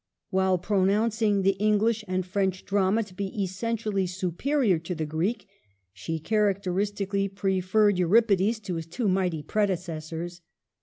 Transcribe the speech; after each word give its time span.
While 0.31 0.57
pronouncing 0.57 1.43
the 1.43 1.55
Eng 1.61 1.77
lish 1.77 2.03
and 2.07 2.25
French 2.25 2.65
drama 2.65 3.03
to 3.03 3.13
be 3.13 3.39
essentially 3.43 4.07
superior 4.07 4.79
to 4.79 4.95
the 4.95 5.05
Greek, 5.05 5.47
she 5.93 6.17
characteristically 6.17 7.27
preferred 7.29 7.99
Euripides 7.99 8.59
to 8.61 8.77
his 8.77 8.87
two 8.87 9.07
mighty 9.07 9.43
predecessors. 9.43 10.41